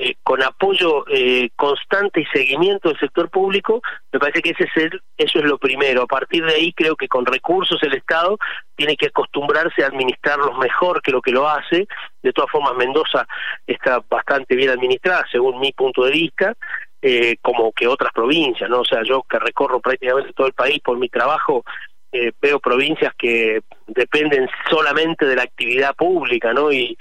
eh, 0.00 0.16
con 0.22 0.42
apoyo 0.42 1.04
eh, 1.08 1.50
constante 1.56 2.20
y 2.20 2.26
seguimiento 2.26 2.88
del 2.88 2.98
sector 2.98 3.30
público, 3.30 3.80
me 4.12 4.18
parece 4.18 4.42
que 4.42 4.50
ese 4.50 4.64
es 4.64 4.76
el, 4.76 5.00
eso 5.16 5.38
es 5.38 5.44
lo 5.44 5.58
primero. 5.58 6.02
A 6.02 6.06
partir 6.06 6.44
de 6.44 6.54
ahí 6.54 6.72
creo 6.72 6.96
que 6.96 7.08
con 7.08 7.24
recursos 7.24 7.82
el 7.82 7.94
Estado 7.94 8.38
tiene 8.74 8.96
que 8.96 9.06
acostumbrarse 9.06 9.82
a 9.82 9.88
administrarlos 9.88 10.56
mejor 10.58 11.02
que 11.02 11.12
lo 11.12 11.22
que 11.22 11.32
lo 11.32 11.48
hace. 11.48 11.86
De 12.22 12.32
todas 12.32 12.50
formas, 12.50 12.74
Mendoza 12.76 13.26
está 13.66 14.02
bastante 14.08 14.54
bien 14.54 14.70
administrada, 14.70 15.24
según 15.30 15.58
mi 15.60 15.72
punto 15.72 16.04
de 16.04 16.12
vista, 16.12 16.54
eh, 17.02 17.36
como 17.40 17.72
que 17.72 17.86
otras 17.86 18.12
provincias, 18.12 18.68
¿no? 18.68 18.80
O 18.80 18.84
sea, 18.84 19.02
yo 19.02 19.22
que 19.22 19.38
recorro 19.38 19.80
prácticamente 19.80 20.32
todo 20.32 20.46
el 20.46 20.52
país 20.52 20.80
por 20.80 20.98
mi 20.98 21.08
trabajo, 21.08 21.64
eh, 22.12 22.32
veo 22.40 22.60
provincias 22.60 23.12
que 23.18 23.60
dependen 23.86 24.48
solamente 24.70 25.26
de 25.26 25.36
la 25.36 25.42
actividad 25.42 25.94
pública, 25.94 26.52
¿no? 26.52 26.72
Y, 26.72 26.96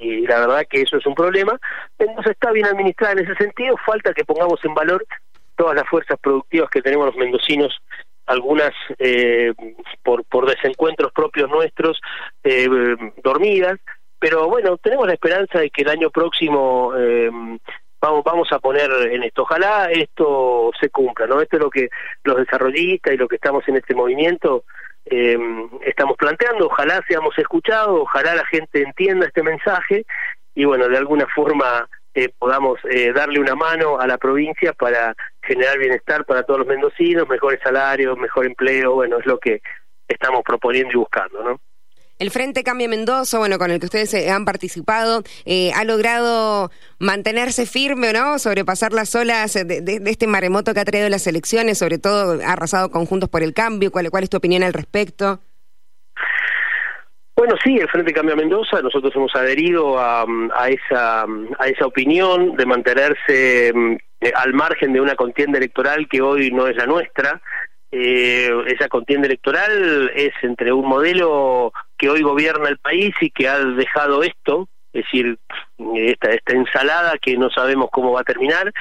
y 0.00 0.26
la 0.26 0.40
verdad 0.40 0.66
que 0.68 0.82
eso 0.82 0.96
es 0.96 1.06
un 1.06 1.14
problema. 1.14 1.58
Entonces 1.98 2.32
está 2.32 2.52
bien 2.52 2.66
administrada 2.66 3.12
en 3.12 3.20
ese 3.20 3.34
sentido, 3.36 3.76
falta 3.84 4.12
que 4.12 4.24
pongamos 4.24 4.64
en 4.64 4.74
valor 4.74 5.04
todas 5.56 5.76
las 5.76 5.88
fuerzas 5.88 6.18
productivas 6.20 6.70
que 6.70 6.82
tenemos 6.82 7.06
los 7.06 7.16
mendocinos, 7.16 7.76
algunas 8.26 8.72
eh, 8.98 9.52
por, 10.02 10.24
por 10.24 10.48
desencuentros 10.48 11.12
propios 11.12 11.50
nuestros, 11.50 12.00
eh, 12.42 12.68
dormidas, 13.22 13.78
pero 14.18 14.48
bueno, 14.48 14.76
tenemos 14.78 15.06
la 15.06 15.14
esperanza 15.14 15.58
de 15.58 15.70
que 15.70 15.82
el 15.82 15.88
año 15.88 16.10
próximo 16.10 16.92
eh, 16.96 17.28
vamos 18.00 18.24
vamos 18.24 18.48
a 18.52 18.60
poner 18.60 18.88
en 19.10 19.24
esto. 19.24 19.42
Ojalá 19.42 19.90
esto 19.90 20.70
se 20.80 20.90
cumpla, 20.90 21.26
¿no? 21.26 21.40
Esto 21.40 21.56
es 21.56 21.62
lo 21.62 21.70
que 21.70 21.88
los 22.22 22.36
desarrollistas 22.36 23.14
y 23.14 23.16
lo 23.16 23.26
que 23.26 23.36
estamos 23.36 23.66
en 23.66 23.76
este 23.76 23.94
movimiento 23.94 24.64
eh, 25.06 25.38
estamos 25.84 26.16
planteando. 26.16 26.66
Ojalá 26.66 27.02
seamos 27.08 27.36
escuchados, 27.38 28.00
ojalá 28.00 28.34
la 28.34 28.46
gente 28.46 28.82
entienda 28.82 29.26
este 29.26 29.42
mensaje 29.42 30.04
y 30.54 30.64
bueno, 30.64 30.88
de 30.88 30.98
alguna 30.98 31.26
forma 31.34 31.88
eh, 32.14 32.28
podamos 32.38 32.78
eh, 32.90 33.12
darle 33.12 33.40
una 33.40 33.54
mano 33.54 33.98
a 33.98 34.06
la 34.06 34.18
provincia 34.18 34.72
para 34.74 35.14
generar 35.42 35.78
bienestar 35.78 36.24
para 36.24 36.42
todos 36.42 36.60
los 36.60 36.68
mendocinos, 36.68 37.28
mejores 37.28 37.60
salarios, 37.62 38.18
mejor 38.18 38.46
empleo, 38.46 38.94
bueno, 38.94 39.18
es 39.18 39.26
lo 39.26 39.38
que 39.38 39.62
estamos 40.06 40.42
proponiendo 40.42 40.92
y 40.92 40.96
buscando, 40.96 41.42
¿no? 41.42 41.60
El 42.22 42.30
Frente 42.30 42.62
Cambia 42.62 42.86
Mendoza, 42.86 43.38
bueno, 43.38 43.58
con 43.58 43.72
el 43.72 43.80
que 43.80 43.86
ustedes 43.86 44.14
eh, 44.14 44.30
han 44.30 44.44
participado, 44.44 45.24
eh, 45.44 45.72
ha 45.74 45.82
logrado 45.82 46.70
mantenerse 47.00 47.66
firme, 47.66 48.12
¿no? 48.12 48.38
Sobrepasar 48.38 48.92
las 48.92 49.12
olas 49.16 49.54
de, 49.54 50.00
este 50.06 50.28
maremoto 50.28 50.72
que 50.72 50.78
ha 50.78 50.84
traído 50.84 51.08
las 51.08 51.26
elecciones, 51.26 51.78
sobre 51.78 51.98
todo 51.98 52.40
ha 52.40 52.52
arrasado 52.52 52.92
con 52.92 53.06
Juntos 53.06 53.28
por 53.28 53.42
el 53.42 53.54
Cambio. 53.54 53.90
¿Cuál, 53.90 54.08
cuál 54.12 54.22
es 54.22 54.30
tu 54.30 54.36
opinión 54.36 54.62
al 54.62 54.72
respecto? 54.72 55.40
Bueno, 57.34 57.56
sí, 57.64 57.76
el 57.76 57.88
Frente 57.88 58.12
Cambio 58.12 58.36
Mendoza, 58.36 58.80
nosotros 58.82 59.12
hemos 59.16 59.34
adherido 59.34 59.98
a, 59.98 60.24
a, 60.54 60.68
esa, 60.68 61.22
a 61.24 61.66
esa 61.66 61.86
opinión 61.86 62.54
de 62.54 62.66
mantenerse 62.66 63.72
mm, 63.74 63.96
eh, 64.20 64.32
al 64.36 64.52
margen 64.52 64.92
de 64.92 65.00
una 65.00 65.16
contienda 65.16 65.58
electoral 65.58 66.06
que 66.08 66.22
hoy 66.22 66.52
no 66.52 66.68
es 66.68 66.76
la 66.76 66.86
nuestra. 66.86 67.42
Eh, 67.94 68.48
esa 68.68 68.88
contienda 68.88 69.26
electoral 69.26 70.10
es 70.14 70.32
entre 70.40 70.72
un 70.72 70.88
modelo 70.88 71.74
que 72.02 72.10
hoy 72.10 72.22
gobierna 72.22 72.68
el 72.68 72.78
país 72.78 73.14
y 73.20 73.30
que 73.30 73.46
ha 73.46 73.60
dejado 73.60 74.24
esto, 74.24 74.68
es 74.92 75.04
decir, 75.04 75.38
esta, 75.94 76.32
esta 76.32 76.52
ensalada 76.52 77.16
que 77.18 77.36
no 77.36 77.48
sabemos 77.48 77.90
cómo 77.92 78.10
va 78.10 78.22
a 78.22 78.24
terminar, 78.24 78.72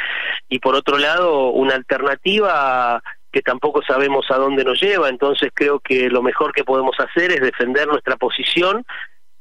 y 0.49 0.57
por 0.57 0.73
otro 0.73 0.97
lado, 0.97 1.51
una 1.51 1.75
alternativa 1.75 2.99
que 3.31 3.43
tampoco 3.43 3.83
sabemos 3.83 4.25
a 4.31 4.37
dónde 4.37 4.63
nos 4.63 4.81
lleva, 4.81 5.07
entonces 5.07 5.51
creo 5.53 5.79
que 5.79 6.09
lo 6.09 6.23
mejor 6.23 6.51
que 6.51 6.63
podemos 6.63 6.95
hacer 6.99 7.31
es 7.31 7.41
defender 7.41 7.87
nuestra 7.87 8.17
posición 8.17 8.83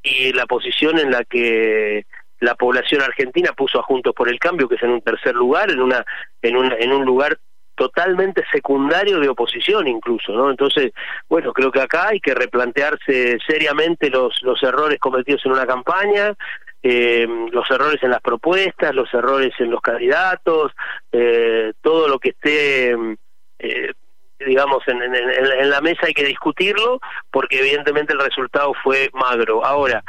y 0.02 0.34
la 0.34 0.44
posición 0.44 0.98
en 0.98 1.10
la 1.10 1.24
que 1.24 2.04
la 2.38 2.56
población 2.56 3.00
argentina 3.00 3.52
puso 3.54 3.80
a 3.80 3.82
Juntos 3.82 4.12
por 4.14 4.28
el 4.28 4.38
Cambio, 4.38 4.68
que 4.68 4.74
es 4.74 4.82
en 4.82 4.90
un 4.90 5.00
tercer 5.00 5.34
lugar, 5.34 5.70
en 5.70 5.80
una 5.80 6.04
en 6.42 6.56
un 6.56 6.70
en 6.72 6.92
un 6.92 7.06
lugar 7.06 7.38
totalmente 7.80 8.44
secundario 8.52 9.20
de 9.20 9.30
oposición 9.30 9.88
incluso, 9.88 10.32
¿no? 10.32 10.50
Entonces, 10.50 10.92
bueno, 11.30 11.54
creo 11.54 11.72
que 11.72 11.80
acá 11.80 12.08
hay 12.08 12.20
que 12.20 12.34
replantearse 12.34 13.38
seriamente 13.46 14.10
los 14.10 14.42
los 14.42 14.62
errores 14.62 14.98
cometidos 14.98 15.46
en 15.46 15.52
una 15.52 15.66
campaña, 15.66 16.34
eh, 16.82 17.26
los 17.50 17.70
errores 17.70 18.02
en 18.02 18.10
las 18.10 18.20
propuestas, 18.20 18.94
los 18.94 19.12
errores 19.14 19.54
en 19.58 19.70
los 19.70 19.80
candidatos, 19.80 20.72
eh, 21.10 21.72
todo 21.80 22.06
lo 22.06 22.18
que 22.18 22.30
esté 22.30 22.94
eh, 23.58 23.92
digamos, 24.38 24.82
en, 24.86 25.70
la 25.70 25.80
mesa 25.80 26.06
hay 26.06 26.14
que 26.14 26.24
discutirlo 26.24 27.00
porque 27.30 27.60
evidentemente 27.60 28.12
el 28.12 28.20
resultado 28.20 28.74
fue 28.82 29.08
magro. 29.14 29.64
Ahora, 29.64 30.02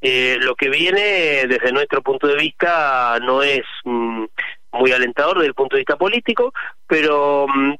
eh, 0.00 0.36
lo 0.40 0.54
que 0.54 0.70
viene 0.70 1.46
desde 1.46 1.72
nuestro 1.72 2.02
punto 2.02 2.26
de 2.26 2.36
vista 2.36 3.18
no 3.20 3.42
es 3.42 3.64
mm, 3.84 4.24
muy 4.72 4.92
alentador 4.92 5.36
desde 5.36 5.48
el 5.48 5.54
punto 5.54 5.76
de 5.76 5.80
vista 5.80 5.96
político, 5.96 6.52
pero 6.86 7.46
mm, 7.48 7.74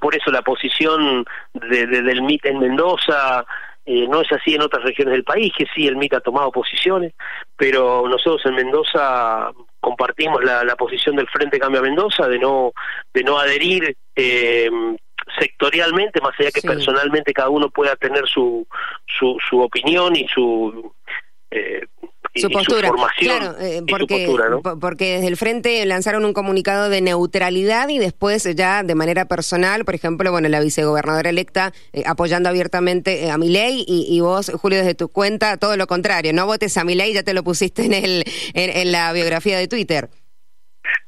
por 0.00 0.14
eso 0.14 0.30
la 0.30 0.42
posición 0.42 1.24
de, 1.54 1.86
del 1.86 2.22
MIT 2.22 2.46
en 2.46 2.58
Mendoza 2.60 3.44
eh, 3.84 4.06
no 4.08 4.20
es 4.20 4.30
así 4.32 4.54
en 4.54 4.62
otras 4.62 4.84
regiones 4.84 5.12
del 5.12 5.24
país, 5.24 5.52
que 5.56 5.66
sí 5.74 5.86
el 5.86 5.96
MIT 5.96 6.14
ha 6.14 6.20
tomado 6.20 6.52
posiciones, 6.52 7.14
pero 7.56 8.06
nosotros 8.08 8.44
en 8.46 8.54
Mendoza 8.54 9.50
compartimos 9.80 10.44
la, 10.44 10.64
la 10.64 10.76
posición 10.76 11.16
del 11.16 11.28
Frente 11.28 11.58
Cambio 11.58 11.80
a 11.80 11.84
Mendoza 11.84 12.28
de 12.28 12.38
no 12.38 12.72
de 13.14 13.22
no 13.22 13.38
adherir 13.38 13.96
eh, 14.14 14.70
sectorialmente, 15.38 16.20
más 16.20 16.34
allá 16.38 16.50
que 16.50 16.62
personalmente 16.62 17.32
cada 17.32 17.48
uno 17.48 17.70
pueda 17.70 17.96
tener 17.96 18.26
su, 18.26 18.66
su, 19.06 19.36
su 19.48 19.60
opinión 19.60 20.16
y 20.16 20.26
su 20.28 20.92
eh, 21.50 21.86
su 22.34 22.50
postura. 22.50 22.90
claro, 23.18 23.54
eh, 23.60 23.82
porque, 23.88 24.28
porque 24.80 25.14
desde 25.14 25.28
el 25.28 25.36
frente 25.36 25.84
lanzaron 25.86 26.24
un 26.24 26.32
comunicado 26.32 26.88
de 26.88 27.00
neutralidad 27.00 27.88
y 27.88 27.98
después 27.98 28.44
ya 28.54 28.82
de 28.82 28.94
manera 28.94 29.26
personal, 29.26 29.84
por 29.84 29.94
ejemplo, 29.94 30.30
bueno, 30.30 30.48
la 30.48 30.60
vicegobernadora 30.60 31.30
electa 31.30 31.72
eh, 31.92 32.02
apoyando 32.06 32.48
abiertamente 32.48 33.24
eh, 33.24 33.30
a 33.30 33.38
mi 33.38 33.48
ley 33.48 33.84
y, 33.86 34.20
vos, 34.20 34.50
Julio, 34.54 34.78
desde 34.78 34.94
tu 34.94 35.08
cuenta, 35.08 35.56
todo 35.56 35.76
lo 35.76 35.86
contrario, 35.86 36.32
no 36.32 36.46
votes 36.46 36.76
a 36.76 36.84
mi 36.84 36.94
ley, 36.94 37.12
ya 37.12 37.22
te 37.22 37.34
lo 37.34 37.42
pusiste 37.42 37.84
en, 37.84 37.94
el, 37.94 38.24
en, 38.54 38.92
la 38.92 39.12
biografía 39.12 39.58
de 39.58 39.68
Twitter. 39.68 40.08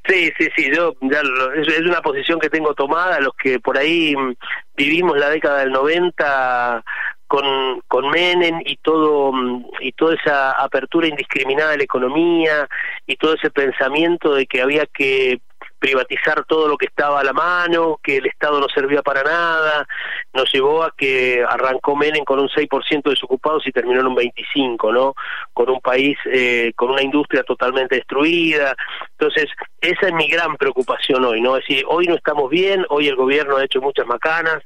Sí, 0.08 0.32
sí, 0.38 0.48
sí, 0.56 0.70
yo 0.74 0.94
ya 1.02 1.20
es, 1.56 1.80
una 1.80 2.02
posición 2.02 2.40
que 2.40 2.50
tengo 2.50 2.74
tomada, 2.74 3.20
los 3.20 3.32
que 3.34 3.60
por 3.60 3.78
ahí 3.78 4.14
mm, 4.16 4.34
vivimos 4.76 5.16
la 5.16 5.30
década 5.30 5.60
del 5.60 5.70
90 5.70 6.82
con, 7.30 7.80
con 7.86 8.10
Menem 8.10 8.60
y 8.64 8.76
todo 8.78 9.30
mm, 9.32 9.66
y 9.82 9.92
toda 9.92 10.16
esa 10.16 10.50
apertura 10.50 11.06
indiscriminada 11.06 11.70
de 11.70 11.76
la 11.76 11.84
economía 11.84 12.68
y 13.06 13.14
todo 13.14 13.34
ese 13.34 13.50
pensamiento 13.50 14.34
de 14.34 14.46
que 14.46 14.60
había 14.60 14.84
que 14.86 15.40
privatizar 15.78 16.44
todo 16.44 16.68
lo 16.68 16.76
que 16.76 16.86
estaba 16.86 17.20
a 17.20 17.24
la 17.24 17.32
mano, 17.32 17.98
que 18.02 18.18
el 18.18 18.26
Estado 18.26 18.60
no 18.60 18.66
servía 18.68 19.00
para 19.02 19.22
nada, 19.22 19.86
nos 20.34 20.52
llevó 20.52 20.82
a 20.82 20.92
que 20.96 21.42
arrancó 21.48 21.96
Menem 21.96 22.24
con 22.24 22.38
un 22.38 22.48
6% 22.48 23.02
de 23.02 23.10
desocupados 23.10 23.66
y 23.66 23.72
terminó 23.72 24.00
en 24.00 24.08
un 24.08 24.16
25%, 24.16 24.92
¿no? 24.92 25.14
Con 25.54 25.70
un 25.70 25.80
país, 25.80 26.18
eh, 26.26 26.72
con 26.76 26.90
una 26.90 27.02
industria 27.02 27.44
totalmente 27.44 27.94
destruida. 27.94 28.74
Entonces, 29.18 29.46
esa 29.80 30.08
es 30.08 30.12
mi 30.12 30.28
gran 30.28 30.56
preocupación 30.56 31.24
hoy, 31.24 31.40
¿no? 31.40 31.56
Es 31.56 31.64
decir, 31.66 31.84
hoy 31.88 32.06
no 32.06 32.14
estamos 32.16 32.50
bien, 32.50 32.84
hoy 32.90 33.08
el 33.08 33.16
gobierno 33.16 33.56
ha 33.56 33.64
hecho 33.64 33.80
muchas 33.80 34.06
macanas, 34.06 34.62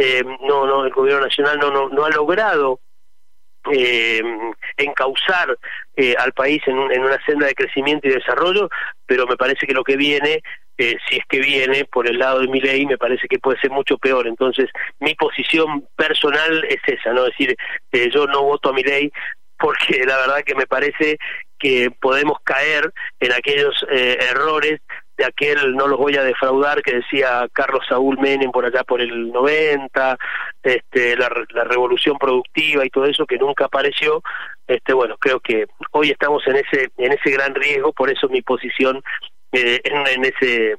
eh, 0.00 0.24
no, 0.40 0.66
no, 0.66 0.86
el 0.86 0.92
gobierno 0.92 1.26
nacional 1.26 1.58
no, 1.58 1.70
no, 1.70 1.90
no 1.90 2.04
ha 2.06 2.10
logrado 2.10 2.80
eh, 3.70 4.22
encauzar 4.78 5.58
eh, 5.94 6.14
al 6.18 6.32
país 6.32 6.62
en, 6.66 6.78
en, 6.90 7.02
una 7.02 7.22
senda 7.26 7.46
de 7.46 7.54
crecimiento 7.54 8.08
y 8.08 8.12
desarrollo, 8.12 8.70
pero 9.04 9.26
me 9.26 9.36
parece 9.36 9.66
que 9.66 9.74
lo 9.74 9.84
que 9.84 9.96
viene, 9.96 10.42
eh, 10.78 10.96
si 11.06 11.16
es 11.16 11.24
que 11.28 11.40
viene 11.40 11.84
por 11.84 12.08
el 12.08 12.18
lado 12.18 12.40
de 12.40 12.48
mi 12.48 12.60
ley, 12.60 12.86
me 12.86 12.96
parece 12.96 13.28
que 13.28 13.38
puede 13.38 13.60
ser 13.60 13.70
mucho 13.70 13.98
peor. 13.98 14.26
Entonces, 14.26 14.70
mi 15.00 15.14
posición 15.14 15.86
personal 15.96 16.64
es 16.64 16.80
esa, 16.86 17.12
¿no? 17.12 17.26
Es 17.26 17.32
decir, 17.36 17.54
eh, 17.92 18.08
yo 18.10 18.26
no 18.26 18.42
voto 18.42 18.70
a 18.70 18.72
mi 18.72 18.82
ley 18.82 19.12
porque 19.58 19.98
la 20.06 20.16
verdad 20.16 20.42
que 20.44 20.54
me 20.54 20.66
parece 20.66 21.18
que 21.58 21.90
podemos 22.00 22.38
caer 22.42 22.90
en 23.20 23.32
aquellos 23.32 23.84
eh, 23.90 24.16
errores 24.30 24.80
de 25.20 25.26
aquel 25.26 25.76
no 25.76 25.86
los 25.86 25.98
voy 25.98 26.16
a 26.16 26.24
defraudar 26.24 26.82
que 26.82 26.96
decía 26.96 27.46
Carlos 27.52 27.84
Saúl 27.86 28.18
Menem 28.18 28.50
por 28.50 28.64
allá 28.64 28.84
por 28.84 29.02
el 29.02 29.30
90, 29.30 30.16
este, 30.62 31.14
la, 31.16 31.28
revolución 31.64 32.16
productiva 32.16 32.86
y 32.86 32.90
todo 32.90 33.04
eso 33.04 33.26
que 33.26 33.36
nunca 33.36 33.66
apareció, 33.66 34.22
este, 34.66 34.94
bueno, 34.94 35.16
creo 35.18 35.38
que 35.40 35.66
hoy 35.92 36.10
estamos 36.10 36.42
en 36.46 36.56
ese, 36.56 36.88
en 36.96 37.12
ese 37.12 37.30
gran 37.30 37.54
riesgo, 37.54 37.92
por 37.92 38.10
eso 38.10 38.30
mi 38.30 38.40
posición 38.40 39.02
eh, 39.52 39.80
en, 39.84 40.24
ese, 40.24 40.72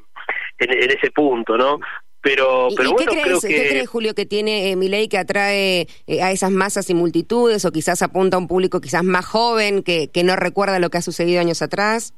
en, 0.57 0.89
ese 0.89 1.11
punto, 1.11 1.55
¿no? 1.55 1.79
pero 2.23 2.69
pero 2.75 2.91
bueno 2.93 3.11
¿qué 3.11 3.21
crees, 3.21 3.41
¿qué 3.41 3.69
crees 3.69 3.89
Julio 3.89 4.13
que 4.15 4.27
tiene 4.27 4.71
eh, 4.71 4.75
mi 4.75 4.89
ley 4.89 5.07
que 5.07 5.17
atrae 5.17 5.87
eh, 6.05 6.21
a 6.21 6.31
esas 6.31 6.51
masas 6.51 6.89
y 6.89 6.93
multitudes 6.93 7.65
o 7.65 7.71
quizás 7.71 8.01
apunta 8.03 8.37
a 8.37 8.39
un 8.39 8.47
público 8.47 8.79
quizás 8.79 9.03
más 9.03 9.25
joven 9.25 9.81
que, 9.81 10.09
que 10.09 10.23
no 10.23 10.35
recuerda 10.35 10.77
lo 10.77 10.89
que 10.89 10.99
ha 10.99 11.01
sucedido 11.01 11.41
años 11.41 11.63
atrás 11.63 12.13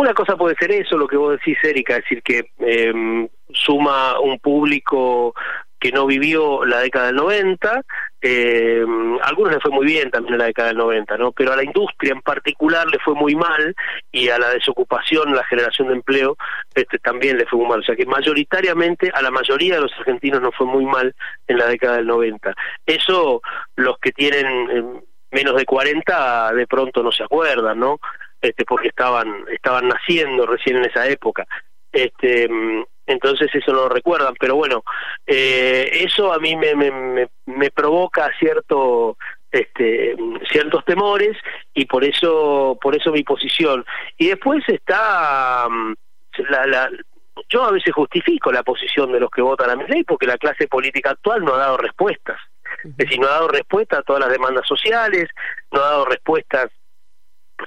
una 0.00 0.14
cosa 0.14 0.36
puede 0.36 0.54
ser 0.56 0.70
eso, 0.72 0.96
lo 0.96 1.08
que 1.08 1.16
vos 1.16 1.32
decís, 1.32 1.58
Erika, 1.62 1.96
es 1.96 2.04
decir, 2.04 2.22
que 2.22 2.50
eh, 2.60 3.28
suma 3.52 4.20
un 4.20 4.38
público 4.38 5.34
que 5.80 5.92
no 5.92 6.06
vivió 6.06 6.64
la 6.64 6.80
década 6.80 7.06
del 7.06 7.16
90, 7.16 7.82
eh, 8.20 8.84
a 9.22 9.28
algunos 9.28 9.52
le 9.52 9.60
fue 9.60 9.70
muy 9.70 9.86
bien 9.86 10.10
también 10.10 10.34
en 10.34 10.40
la 10.40 10.46
década 10.46 10.68
del 10.68 10.78
90, 10.78 11.16
¿no? 11.18 11.32
Pero 11.32 11.52
a 11.52 11.56
la 11.56 11.62
industria 11.62 12.12
en 12.12 12.22
particular 12.22 12.86
le 12.88 12.98
fue 12.98 13.14
muy 13.14 13.36
mal 13.36 13.74
y 14.10 14.28
a 14.28 14.38
la 14.38 14.50
desocupación, 14.50 15.34
la 15.34 15.44
generación 15.44 15.88
de 15.88 15.94
empleo, 15.94 16.36
este 16.74 16.98
también 16.98 17.38
le 17.38 17.46
fue 17.46 17.60
muy 17.60 17.68
mal. 17.68 17.80
O 17.80 17.84
sea 17.84 17.94
que 17.94 18.06
mayoritariamente 18.06 19.10
a 19.14 19.22
la 19.22 19.30
mayoría 19.30 19.76
de 19.76 19.82
los 19.82 19.92
argentinos 19.98 20.40
no 20.40 20.50
fue 20.50 20.66
muy 20.66 20.84
mal 20.84 21.14
en 21.46 21.58
la 21.58 21.66
década 21.66 21.96
del 21.96 22.06
90. 22.06 22.54
Eso 22.84 23.40
los 23.76 23.98
que 23.98 24.10
tienen 24.10 24.46
eh, 24.70 25.00
menos 25.30 25.54
de 25.56 25.64
40 25.64 26.54
de 26.54 26.66
pronto 26.66 27.02
no 27.02 27.12
se 27.12 27.22
acuerdan, 27.22 27.78
¿no? 27.78 28.00
Este, 28.40 28.64
porque 28.64 28.88
estaban, 28.88 29.44
estaban 29.50 29.88
naciendo 29.88 30.46
recién 30.46 30.76
en 30.76 30.84
esa 30.84 31.06
época. 31.06 31.46
Este, 31.92 32.48
entonces 33.08 33.48
eso 33.54 33.72
no 33.72 33.82
lo 33.82 33.88
recuerdan, 33.88 34.34
pero 34.38 34.54
bueno, 34.54 34.84
eh, 35.26 35.88
eso 35.92 36.32
a 36.32 36.38
mí 36.38 36.54
me, 36.56 36.74
me, 36.74 37.28
me, 37.46 37.70
provoca 37.70 38.30
cierto 38.38 39.16
este, 39.50 40.14
ciertos 40.50 40.84
temores 40.84 41.36
y 41.72 41.86
por 41.86 42.04
eso 42.04 42.78
por 42.80 42.94
eso 42.94 43.10
mi 43.10 43.22
posición 43.22 43.84
y 44.18 44.28
después 44.28 44.62
está 44.68 45.66
mm, 45.70 45.94
la, 46.50 46.66
la, 46.66 46.90
yo 47.48 47.64
a 47.64 47.72
veces 47.72 47.94
justifico 47.94 48.52
la 48.52 48.62
posición 48.62 49.10
de 49.10 49.20
los 49.20 49.30
que 49.30 49.40
votan 49.40 49.70
a 49.70 49.76
mi 49.76 49.86
ley 49.86 50.04
porque 50.04 50.26
la 50.26 50.36
clase 50.36 50.68
política 50.68 51.12
actual 51.12 51.42
no 51.44 51.54
ha 51.54 51.58
dado 51.58 51.78
respuestas 51.78 52.38
es 52.84 52.96
decir 52.98 53.18
no 53.18 53.26
ha 53.26 53.32
dado 53.32 53.48
respuesta 53.48 53.98
a 53.98 54.02
todas 54.02 54.20
las 54.20 54.30
demandas 54.30 54.66
sociales 54.66 55.30
no 55.72 55.80
ha 55.80 55.88
dado 55.88 56.04
respuestas 56.04 56.70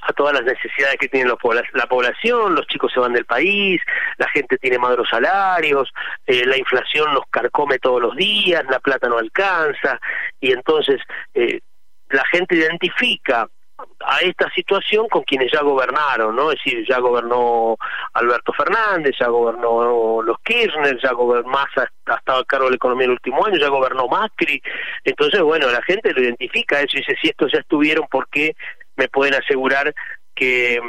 a 0.02 0.14
todas 0.14 0.34
las 0.34 0.44
necesidades 0.44 0.98
que 0.98 1.08
tiene 1.08 1.30
la 1.30 1.88
población, 1.88 2.56
los 2.56 2.68
chicos 2.68 2.92
se 2.94 3.00
van 3.00 3.14
del 3.14 3.26
país, 3.26 3.82
la 4.18 4.28
gente 4.30 4.58
tiene 4.58 4.78
magros 4.78 5.10
salarios, 5.10 5.92
eh, 6.26 6.46
la 6.46 6.58
inflación 6.58 7.14
nos 7.14 7.26
carcome 7.30 7.80
todos 7.80 8.02
los 8.02 8.16
días, 8.16 8.64
la 8.70 8.80
plata 8.80 9.08
no 9.08 9.18
alcanza, 9.18 10.00
y 10.40 10.52
entonces 10.52 11.02
eh, 11.34 11.60
la 12.10 12.24
gente 12.32 12.56
identifica 12.56 13.48
a 14.06 14.20
esta 14.20 14.50
situación 14.52 15.08
con 15.10 15.24
quienes 15.24 15.52
ya 15.52 15.62
gobernaron, 15.62 16.36
¿no? 16.36 16.52
Es 16.52 16.60
decir, 16.64 16.86
ya 16.88 17.00
gobernó 17.00 17.78
Alberto 18.14 18.54
Fernández, 18.54 19.16
ya 19.20 19.28
gobernó 19.28 20.22
los 20.22 20.38
Kirchner, 20.44 21.00
ya 21.02 21.12
gobernó 21.14 21.50
Massa, 21.50 21.90
ha 22.06 22.16
estado 22.16 22.42
a 22.42 22.46
cargo 22.46 22.66
de 22.66 22.72
la 22.72 22.76
economía 22.76 23.06
el 23.06 23.12
último 23.12 23.46
año, 23.46 23.58
ya 23.58 23.70
gobernó 23.70 24.08
Macri. 24.08 24.62
Entonces, 25.04 25.42
bueno, 25.42 25.68
la 25.70 25.82
gente 25.84 26.14
lo 26.14 26.22
identifica 26.22 26.80
eso 26.80 26.98
y 26.98 27.00
dice, 27.00 27.16
si 27.22 27.30
estos 27.30 27.52
ya 27.52 27.60
estuvieron, 27.60 28.08
¿por 28.08 28.28
qué 28.30 28.56
me 29.02 29.08
pueden 29.08 29.34
asegurar 29.34 29.94
que, 30.36 30.80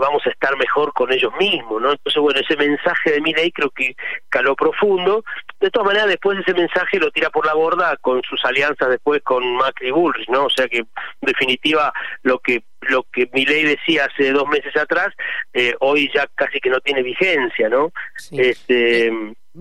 vamos 0.00 0.22
a 0.26 0.30
estar 0.30 0.56
mejor 0.56 0.92
con 0.94 1.12
ellos 1.12 1.32
mismos, 1.38 1.80
¿no? 1.80 1.92
Entonces, 1.92 2.20
bueno, 2.20 2.40
ese 2.40 2.56
mensaje 2.56 3.12
de 3.12 3.20
mi 3.20 3.32
ley 3.32 3.52
creo 3.52 3.70
que 3.70 3.94
caló 4.28 4.56
profundo 4.56 5.22
de 5.60 5.70
todas 5.70 5.86
maneras 5.86 6.08
después 6.08 6.38
ese 6.40 6.54
mensaje 6.54 6.98
lo 6.98 7.12
tira 7.12 7.30
por 7.30 7.46
la 7.46 7.54
borda 7.54 7.96
con 7.98 8.20
sus 8.28 8.44
alianzas 8.44 8.88
después 8.88 9.22
con 9.22 9.44
Macri 9.56 9.88
y 9.88 9.90
Bullrich, 9.92 10.28
¿no? 10.28 10.46
O 10.46 10.50
sea 10.50 10.66
que 10.66 10.78
en 10.78 10.86
definitiva 11.20 11.92
lo 12.22 12.40
que 12.40 12.64
lo 12.80 13.04
que 13.12 13.30
ley 13.32 13.62
decía 13.62 14.06
hace 14.06 14.32
dos 14.32 14.48
meses 14.48 14.76
atrás 14.76 15.14
eh, 15.52 15.74
hoy 15.78 16.10
ya 16.12 16.26
casi 16.34 16.58
que 16.58 16.68
no 16.68 16.80
tiene 16.80 17.02
vigencia, 17.04 17.68
¿no? 17.68 17.92
Este, 18.32 19.12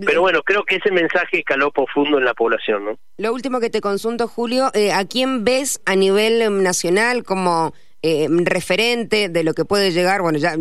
pero 0.07 0.21
bueno, 0.21 0.41
creo 0.43 0.63
que 0.63 0.77
ese 0.77 0.91
mensaje 0.91 1.43
caló 1.43 1.69
profundo 1.71 2.17
en 2.17 2.25
la 2.25 2.33
población, 2.33 2.85
¿no? 2.85 2.97
Lo 3.17 3.33
último 3.33 3.59
que 3.59 3.69
te 3.69 3.81
consulto, 3.81 4.27
Julio, 4.27 4.71
eh, 4.73 4.91
¿a 4.91 5.05
quién 5.05 5.43
ves 5.43 5.81
a 5.85 5.95
nivel 5.95 6.41
em, 6.41 6.63
nacional 6.63 7.23
como 7.23 7.73
eh, 8.03 8.27
referente 8.29 9.29
de 9.29 9.43
lo 9.43 9.53
que 9.53 9.65
puede 9.65 9.91
llegar, 9.91 10.21
bueno, 10.21 10.39
ya, 10.39 10.55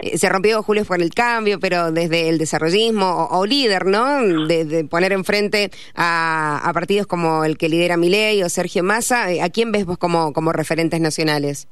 eh, 0.00 0.18
se 0.18 0.28
rompió 0.28 0.62
Julio 0.62 0.84
por 0.84 1.00
el 1.00 1.14
cambio, 1.14 1.60
pero 1.60 1.92
desde 1.92 2.28
el 2.28 2.38
desarrollismo 2.38 3.28
o, 3.30 3.46
líder, 3.46 3.86
¿no? 3.86 4.20
De, 4.46 4.84
poner 4.90 5.12
enfrente 5.12 5.70
a, 5.94 6.60
a, 6.68 6.72
partidos 6.72 7.06
como 7.06 7.44
el 7.44 7.58
que 7.58 7.68
lidera 7.68 7.96
Milei 7.96 8.42
o 8.42 8.48
Sergio 8.48 8.82
Massa, 8.82 9.30
eh, 9.30 9.40
¿a 9.40 9.50
quién 9.50 9.70
ves 9.70 9.86
vos 9.86 9.98
como, 9.98 10.32
como 10.32 10.52
referentes 10.52 11.00
nacionales? 11.00 11.68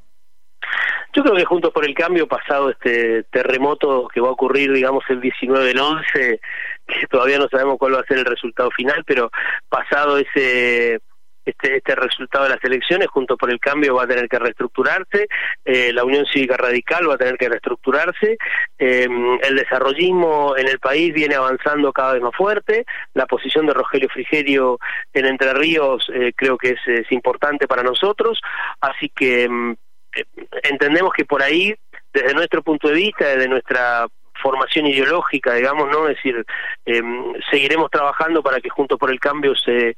Yo 1.14 1.22
creo 1.22 1.34
que 1.34 1.44
Juntos 1.44 1.72
por 1.72 1.84
el 1.84 1.94
Cambio, 1.94 2.28
pasado 2.28 2.70
este 2.70 3.24
terremoto 3.24 4.08
que 4.12 4.20
va 4.20 4.28
a 4.28 4.32
ocurrir, 4.32 4.72
digamos, 4.72 5.02
el 5.08 5.20
19 5.20 5.64
del 5.64 5.80
11, 5.80 6.40
que 6.86 7.06
todavía 7.10 7.38
no 7.38 7.48
sabemos 7.48 7.76
cuál 7.78 7.94
va 7.94 8.00
a 8.00 8.06
ser 8.06 8.18
el 8.18 8.24
resultado 8.24 8.70
final, 8.70 9.02
pero 9.06 9.30
pasado 9.68 10.18
ese 10.18 11.00
este, 11.48 11.78
este 11.78 11.94
resultado 11.94 12.44
de 12.44 12.50
las 12.50 12.64
elecciones, 12.64 13.08
junto 13.08 13.36
por 13.36 13.50
el 13.50 13.58
cambio, 13.58 13.94
va 13.94 14.04
a 14.04 14.06
tener 14.06 14.28
que 14.28 14.38
reestructurarse, 14.38 15.28
eh, 15.64 15.92
la 15.92 16.04
Unión 16.04 16.26
Cívica 16.26 16.56
Radical 16.56 17.08
va 17.08 17.14
a 17.14 17.18
tener 17.18 17.36
que 17.36 17.48
reestructurarse, 17.48 18.36
em, 18.78 19.38
el 19.42 19.56
desarrollismo 19.56 20.56
en 20.56 20.68
el 20.68 20.78
país 20.78 21.14
viene 21.14 21.34
avanzando 21.34 21.92
cada 21.92 22.14
vez 22.14 22.22
más 22.22 22.36
fuerte, 22.36 22.84
la 23.14 23.26
posición 23.26 23.66
de 23.66 23.74
Rogelio 23.74 24.08
Frigerio 24.08 24.78
en 25.12 25.26
Entre 25.26 25.52
Ríos 25.54 26.08
eh, 26.12 26.32
creo 26.36 26.56
que 26.58 26.70
es, 26.70 26.78
importante 27.10 27.66
para 27.66 27.82
nosotros, 27.82 28.40
así 28.80 29.08
que 29.08 29.44
eh, 29.44 30.24
entendemos 30.64 31.12
que 31.14 31.24
por 31.24 31.42
ahí, 31.42 31.74
desde 32.12 32.34
nuestro 32.34 32.62
punto 32.62 32.88
de 32.88 32.94
vista, 32.94 33.26
desde 33.26 33.48
nuestra 33.48 34.06
formación 34.42 34.86
ideológica, 34.86 35.54
digamos, 35.54 35.88
¿no? 35.90 36.08
Es 36.08 36.16
decir, 36.16 36.44
eh, 36.86 37.02
seguiremos 37.50 37.90
trabajando 37.90 38.42
para 38.42 38.60
que 38.60 38.68
Junto 38.68 38.96
por 38.96 39.10
el 39.10 39.18
Cambio 39.18 39.54
se, 39.56 39.96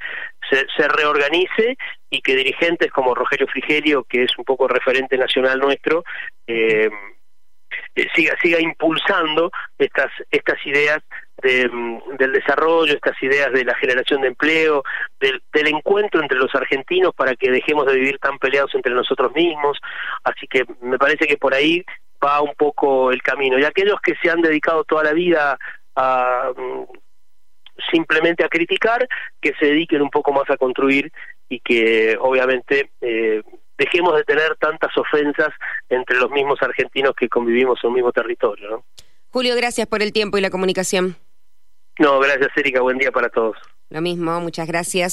se, 0.49 0.89
reorganice 0.89 1.77
y 2.09 2.23
que 2.23 2.35
dirigentes 2.35 2.91
como 2.91 3.15
Rogelio 3.15 3.47
Frigerio, 3.47 4.05
que 4.05 4.23
es 4.23 4.31
un 4.39 4.45
poco 4.45 4.67
referente 4.69 5.19
nacional 5.19 5.59
nuestro, 5.59 6.03
eh, 6.47 6.89
eh, 7.95 8.07
siga 8.15 8.37
siga 8.41 8.61
impulsando 8.61 9.51
estas 9.79 10.11
estas 10.31 10.65
ideas 10.67 11.01
del 11.43 12.33
desarrollo, 12.33 12.95
estas 12.95 13.21
ideas 13.23 13.51
de 13.53 13.65
la 13.65 13.75
generación 13.75 14.21
de 14.21 14.29
empleo, 14.29 14.83
del, 15.19 15.43
del, 15.53 15.69
encuentro 15.69 16.21
entre 16.21 16.37
los 16.37 16.55
argentinos 16.55 17.15
para 17.15 17.35
que 17.35 17.51
dejemos 17.51 17.87
de 17.87 17.95
vivir 17.95 18.19
tan 18.19 18.39
peleados 18.39 18.75
entre 18.75 18.93
nosotros 18.93 19.33
mismos. 19.35 19.79
Así 20.23 20.47
que 20.47 20.65
me 20.83 20.99
parece 20.99 21.27
que 21.27 21.39
por 21.39 21.55
ahí 21.55 21.85
va 22.25 22.43
un 22.43 22.55
poco 22.55 23.11
el 23.11 23.23
camino. 23.23 23.59
Y 23.59 23.65
aquellos 23.65 24.01
que 24.03 24.15
se 24.23 24.31
han 24.31 24.41
dedicado 24.41 24.85
toda 24.85 25.05
la 25.05 25.13
vida 25.13 25.59
a 25.97 26.53
mm, 26.57 26.85
simplemente 27.91 28.45
a 28.45 28.49
criticar, 28.49 29.09
que 29.41 29.53
se 29.59 29.67
dediquen 29.67 30.03
un 30.03 30.11
poco 30.11 30.33
más 30.33 30.49
a 30.51 30.57
construir 30.57 31.13
y 31.49 31.61
que 31.61 32.17
obviamente 32.21 32.91
eh, 33.01 33.43
dejemos 33.79 34.17
de 34.17 34.25
tener 34.25 34.57
tantas 34.57 34.97
ofensas 34.97 35.49
entre 35.89 36.19
los 36.19 36.31
mismos 36.31 36.59
argentinos 36.63 37.15
que 37.17 37.29
convivimos 37.29 37.79
en 37.83 37.89
un 37.89 37.95
mismo 37.95 38.13
territorio. 38.13 38.71
¿no? 38.71 38.85
Julio, 39.31 39.57
gracias 39.57 39.87
por 39.87 40.03
el 40.03 40.13
tiempo 40.13 40.39
y 40.39 40.41
la 40.41 40.51
comunicación. 40.51 41.17
No, 41.99 42.19
gracias 42.21 42.51
Erika, 42.57 42.81
buen 42.81 42.99
día 42.99 43.11
para 43.11 43.29
todos. 43.29 43.57
Lo 43.91 44.01
mismo, 44.01 44.41
muchas 44.41 44.69
gracias. 44.69 45.09